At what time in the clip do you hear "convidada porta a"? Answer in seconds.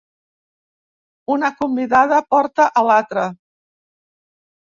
1.59-2.83